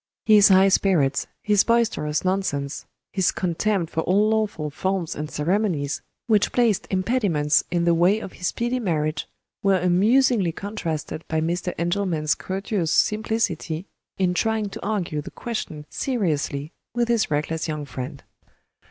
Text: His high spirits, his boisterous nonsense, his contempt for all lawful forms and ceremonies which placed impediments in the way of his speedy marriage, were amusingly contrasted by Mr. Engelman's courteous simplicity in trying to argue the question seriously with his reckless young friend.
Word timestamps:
His 0.25 0.47
high 0.47 0.69
spirits, 0.69 1.27
his 1.43 1.63
boisterous 1.63 2.25
nonsense, 2.25 2.87
his 3.13 3.31
contempt 3.31 3.91
for 3.93 4.01
all 4.01 4.29
lawful 4.29 4.71
forms 4.71 5.13
and 5.13 5.29
ceremonies 5.29 6.01
which 6.25 6.51
placed 6.51 6.87
impediments 6.89 7.63
in 7.69 7.83
the 7.85 7.93
way 7.93 8.17
of 8.19 8.33
his 8.33 8.47
speedy 8.47 8.79
marriage, 8.79 9.27
were 9.61 9.77
amusingly 9.77 10.53
contrasted 10.53 11.23
by 11.27 11.39
Mr. 11.39 11.75
Engelman's 11.77 12.33
courteous 12.33 12.91
simplicity 12.91 13.85
in 14.17 14.33
trying 14.33 14.69
to 14.69 14.83
argue 14.83 15.21
the 15.21 15.29
question 15.29 15.85
seriously 15.87 16.71
with 16.95 17.07
his 17.07 17.29
reckless 17.29 17.67
young 17.67 17.85
friend. 17.85 18.23